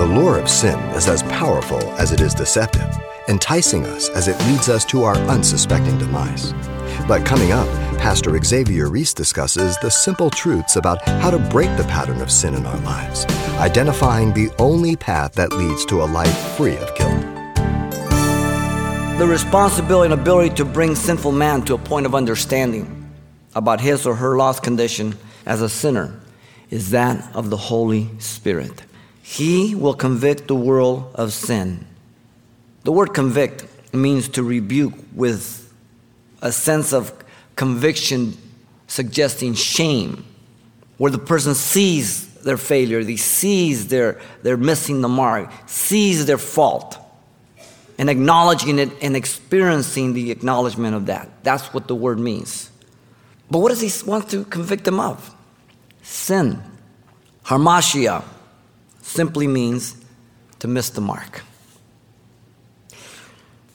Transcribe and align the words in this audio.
The 0.00 0.06
lure 0.06 0.38
of 0.38 0.48
sin 0.48 0.78
is 0.94 1.08
as 1.08 1.22
powerful 1.24 1.82
as 1.98 2.10
it 2.10 2.22
is 2.22 2.32
deceptive, 2.32 2.88
enticing 3.28 3.84
us 3.84 4.08
as 4.08 4.28
it 4.28 4.46
leads 4.46 4.70
us 4.70 4.82
to 4.86 5.04
our 5.04 5.14
unsuspecting 5.28 5.98
demise. 5.98 6.54
But 7.06 7.26
coming 7.26 7.52
up, 7.52 7.68
Pastor 7.98 8.34
Xavier 8.42 8.88
Reese 8.88 9.12
discusses 9.12 9.76
the 9.82 9.90
simple 9.90 10.30
truths 10.30 10.76
about 10.76 11.06
how 11.06 11.28
to 11.28 11.38
break 11.38 11.68
the 11.76 11.84
pattern 11.84 12.22
of 12.22 12.30
sin 12.30 12.54
in 12.54 12.64
our 12.64 12.78
lives, 12.78 13.26
identifying 13.58 14.32
the 14.32 14.48
only 14.58 14.96
path 14.96 15.34
that 15.34 15.52
leads 15.52 15.84
to 15.84 16.02
a 16.02 16.08
life 16.08 16.34
free 16.56 16.78
of 16.78 16.96
guilt. 16.96 17.20
The 19.18 19.26
responsibility 19.28 20.14
and 20.14 20.18
ability 20.18 20.54
to 20.54 20.64
bring 20.64 20.94
sinful 20.94 21.32
man 21.32 21.60
to 21.66 21.74
a 21.74 21.78
point 21.78 22.06
of 22.06 22.14
understanding 22.14 23.06
about 23.54 23.82
his 23.82 24.06
or 24.06 24.14
her 24.14 24.38
lost 24.38 24.62
condition 24.62 25.14
as 25.44 25.60
a 25.60 25.68
sinner 25.68 26.18
is 26.70 26.88
that 26.92 27.22
of 27.34 27.50
the 27.50 27.58
Holy 27.58 28.08
Spirit. 28.18 28.80
He 29.30 29.76
will 29.76 29.94
convict 29.94 30.48
the 30.48 30.56
world 30.56 31.08
of 31.14 31.32
sin. 31.32 31.86
The 32.82 32.90
word 32.90 33.14
convict 33.14 33.64
means 33.94 34.28
to 34.30 34.42
rebuke 34.42 34.94
with 35.14 35.72
a 36.42 36.50
sense 36.50 36.92
of 36.92 37.12
conviction 37.54 38.36
suggesting 38.88 39.54
shame, 39.54 40.24
where 40.98 41.12
the 41.12 41.18
person 41.18 41.54
sees 41.54 42.26
their 42.42 42.56
failure, 42.56 43.04
they 43.04 43.14
sees 43.14 43.86
their, 43.86 44.20
they're 44.42 44.56
missing 44.56 45.00
the 45.00 45.08
mark, 45.08 45.48
sees 45.66 46.26
their 46.26 46.36
fault, 46.36 46.98
and 47.98 48.10
acknowledging 48.10 48.80
it 48.80 48.90
and 49.00 49.14
experiencing 49.14 50.12
the 50.12 50.32
acknowledgement 50.32 50.96
of 50.96 51.06
that. 51.06 51.30
That's 51.44 51.72
what 51.72 51.86
the 51.86 51.94
word 51.94 52.18
means. 52.18 52.68
But 53.48 53.60
what 53.60 53.68
does 53.68 53.80
he 53.80 54.10
want 54.10 54.28
to 54.30 54.42
convict 54.46 54.82
them 54.82 54.98
of? 54.98 55.32
Sin. 56.02 56.60
Hamartia 57.44 58.24
simply 59.02 59.46
means 59.46 59.96
to 60.58 60.68
miss 60.68 60.90
the 60.90 61.00
mark. 61.00 61.42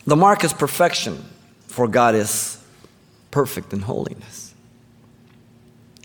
The 0.05 0.15
mark 0.15 0.43
is 0.43 0.53
perfection, 0.53 1.25
for 1.67 1.87
God 1.87 2.15
is 2.15 2.63
perfect 3.31 3.73
in 3.73 3.81
holiness. 3.81 4.53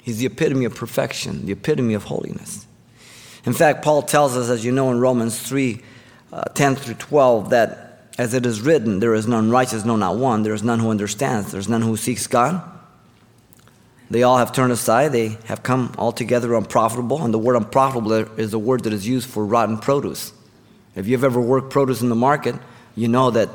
He's 0.03 0.19
the 0.19 0.27
epitome 0.27 0.65
of 0.65 0.75
perfection, 0.75 1.47
the 1.47 1.53
epitome 1.53 1.95
of 1.95 2.05
holiness. 2.05 2.67
In 3.45 3.53
fact, 3.53 3.85
Paul 3.85 4.03
tells 4.03 4.37
us, 4.37 4.49
as 4.49 4.65
you 4.65 4.73
know, 4.73 4.91
in 4.91 5.01
Romans 5.01 5.39
3 5.41 5.81
uh, 6.33 6.43
10 6.43 6.77
through 6.77 6.95
12, 6.95 7.51
that 7.51 8.09
as 8.19 8.35
it 8.35 8.45
is 8.45 8.61
written, 8.61 9.01
there 9.01 9.15
is 9.15 9.27
none 9.27 9.51
righteous, 9.51 9.85
no, 9.85 9.97
not 9.97 10.17
one. 10.17 10.43
There 10.43 10.55
is 10.55 10.63
none 10.63 10.79
who 10.79 10.91
understands. 10.91 11.53
There 11.53 11.61
is 11.61 11.69
none 11.69 11.83
who 11.83 11.97
seeks 11.97 12.27
God. 12.27 12.63
They 14.11 14.25
all 14.25 14.39
have 14.39 14.53
turned 14.53 14.73
aside. 14.73 15.13
They 15.13 15.39
have 15.45 15.63
come 15.63 15.95
altogether 15.97 16.55
unprofitable. 16.55 17.23
And 17.23 17.33
the 17.33 17.39
word 17.39 17.57
unprofitable 17.57 18.13
is 18.13 18.53
a 18.53 18.59
word 18.59 18.85
that 18.85 18.93
is 18.93 19.07
used 19.07 19.29
for 19.29 19.47
rotten 19.47 19.79
produce. 19.79 20.33
If 20.97 21.07
you've 21.07 21.25
ever 21.25 21.41
worked 21.41 21.71
produce 21.71 22.03
in 22.03 22.09
the 22.09 22.17
market, 22.17 22.57
you 22.97 23.07
know 23.07 23.31
that 23.31 23.49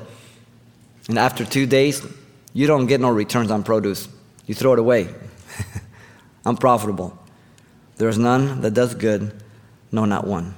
and 1.07 1.19
after 1.19 1.45
two 1.45 1.65
days, 1.65 2.05
you 2.53 2.67
don't 2.67 2.87
get 2.87 2.99
no 2.99 3.09
returns 3.09 3.51
on 3.51 3.63
produce. 3.63 4.07
You 4.45 4.55
throw 4.55 4.73
it 4.73 4.79
away. 4.79 5.13
Unprofitable. 6.45 7.17
There 7.97 8.09
is 8.09 8.17
none 8.17 8.61
that 8.61 8.73
does 8.73 8.95
good, 8.95 9.33
no, 9.91 10.05
not 10.05 10.25
one. 10.25 10.55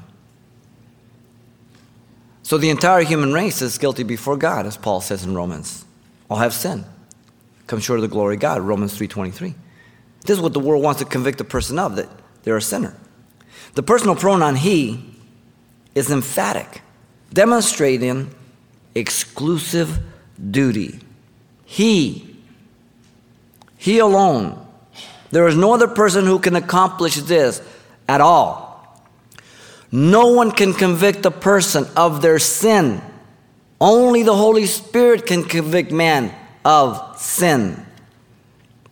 So 2.44 2.58
the 2.58 2.70
entire 2.70 3.02
human 3.02 3.34
race 3.34 3.62
is 3.62 3.78
guilty 3.78 4.04
before 4.04 4.38
God, 4.38 4.66
as 4.66 4.78
Paul 4.78 5.02
says 5.02 5.24
in 5.24 5.36
Romans. 5.36 5.86
All 6.30 6.38
have 6.38 6.54
sinned. 6.54 6.86
Come 7.68 7.80
short 7.80 8.00
of 8.00 8.04
the 8.04 8.08
glory 8.08 8.36
of 8.36 8.42
God, 8.42 8.62
Romans 8.62 8.98
3.23. 8.98 9.54
This 10.22 10.38
is 10.38 10.42
what 10.42 10.54
the 10.54 10.60
world 10.60 10.84
wants 10.84 11.00
to 11.00 11.06
convict 11.06 11.40
a 11.42 11.46
person 11.46 11.80
of, 11.80 11.96
that 11.96 12.10
they're 12.44 12.58
a 12.58 12.62
sinner. 12.62 12.96
The 13.76 13.84
personal 13.84 14.16
pronoun 14.16 14.56
he 14.56 15.06
is 15.96 16.12
emphatic, 16.12 16.82
demonstrating 17.32 18.34
exclusive 18.96 20.00
duty. 20.52 21.00
He, 21.66 22.36
He 23.78 24.00
alone. 24.00 24.66
There 25.32 25.48
is 25.48 25.56
no 25.56 25.74
other 25.74 25.88
person 25.88 26.26
who 26.26 26.40
can 26.40 26.56
accomplish 26.56 27.16
this 27.16 27.62
at 28.08 28.22
all. 28.22 29.04
No 29.92 30.28
one 30.28 30.52
can 30.52 30.74
convict 30.74 31.26
a 31.26 31.32
person 31.32 31.86
of 31.96 32.22
their 32.22 32.40
sin. 32.40 33.02
Only 33.80 34.24
the 34.24 34.36
Holy 34.36 34.66
Spirit 34.66 35.26
can 35.26 35.44
convict 35.44 35.92
man 35.92 36.34
of 36.66 37.20
sin. 37.20 37.86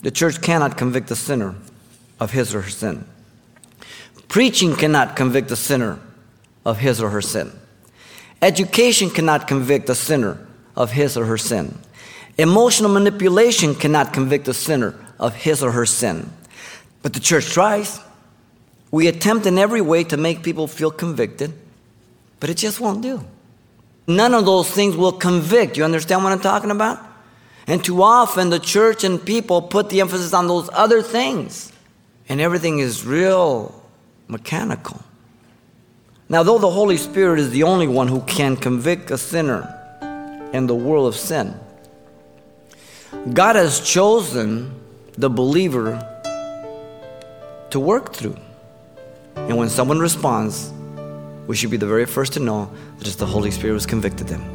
The 0.05 0.11
church 0.11 0.39
cannot 0.39 0.77
convict 0.77 1.07
the 1.07 1.15
sinner 1.15 1.55
of 2.19 2.29
his 2.29 2.53
or 2.53 2.61
her 2.61 2.69
sin. 2.69 3.07
Preaching 4.27 4.75
cannot 4.75 5.15
convict 5.15 5.49
the 5.49 5.55
sinner 5.55 5.97
of 6.63 6.77
his 6.77 7.01
or 7.01 7.09
her 7.09 7.23
sin. 7.23 7.51
Education 8.39 9.09
cannot 9.09 9.47
convict 9.47 9.87
the 9.87 9.95
sinner 9.95 10.45
of 10.75 10.91
his 10.91 11.17
or 11.17 11.25
her 11.25 11.39
sin. 11.39 11.75
Emotional 12.37 12.91
manipulation 12.91 13.73
cannot 13.73 14.13
convict 14.13 14.45
the 14.45 14.53
sinner 14.53 14.93
of 15.19 15.33
his 15.33 15.63
or 15.63 15.71
her 15.71 15.87
sin. 15.87 16.31
But 17.01 17.13
the 17.13 17.19
church 17.19 17.47
tries. 17.47 17.99
We 18.91 19.07
attempt 19.07 19.47
in 19.47 19.57
every 19.57 19.81
way 19.81 20.03
to 20.03 20.17
make 20.17 20.43
people 20.43 20.67
feel 20.67 20.91
convicted, 20.91 21.51
but 22.39 22.51
it 22.51 22.57
just 22.57 22.79
won't 22.79 23.01
do. 23.01 23.25
None 24.05 24.35
of 24.35 24.45
those 24.45 24.69
things 24.69 24.95
will 24.95 25.13
convict. 25.13 25.77
You 25.77 25.83
understand 25.83 26.23
what 26.23 26.31
I'm 26.31 26.41
talking 26.41 26.69
about? 26.69 27.14
And 27.67 27.83
too 27.83 28.03
often 28.03 28.49
the 28.49 28.59
church 28.59 29.03
and 29.03 29.23
people 29.23 29.61
put 29.61 29.89
the 29.89 30.01
emphasis 30.01 30.33
on 30.33 30.47
those 30.47 30.69
other 30.71 31.01
things, 31.01 31.71
and 32.29 32.39
everything 32.39 32.79
is 32.79 33.05
real 33.05 33.83
mechanical. 34.27 35.01
Now, 36.29 36.43
though 36.43 36.57
the 36.57 36.69
Holy 36.69 36.97
Spirit 36.97 37.39
is 37.39 37.51
the 37.51 37.63
only 37.63 37.87
one 37.87 38.07
who 38.07 38.21
can 38.21 38.55
convict 38.55 39.11
a 39.11 39.17
sinner 39.17 39.71
in 40.53 40.67
the 40.67 40.75
world 40.75 41.07
of 41.07 41.15
sin, 41.15 41.59
God 43.33 43.55
has 43.55 43.79
chosen 43.79 44.73
the 45.13 45.29
believer 45.29 46.01
to 47.71 47.79
work 47.79 48.13
through. 48.13 48.37
And 49.35 49.57
when 49.57 49.69
someone 49.69 49.99
responds, 49.99 50.71
we 51.47 51.55
should 51.55 51.71
be 51.71 51.77
the 51.77 51.87
very 51.87 52.05
first 52.05 52.33
to 52.33 52.39
know 52.39 52.71
that 52.97 53.07
it's 53.07 53.17
the 53.17 53.25
Holy 53.25 53.51
Spirit 53.51 53.73
who's 53.73 53.85
convicted 53.85 54.27
them. 54.27 54.54